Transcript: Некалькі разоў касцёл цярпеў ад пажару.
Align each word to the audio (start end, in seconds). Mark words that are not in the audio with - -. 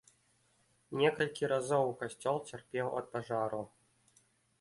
Некалькі 1.01 1.49
разоў 1.51 1.85
касцёл 1.99 2.37
цярпеў 2.49 2.87
ад 3.03 3.13
пажару. 3.13 3.61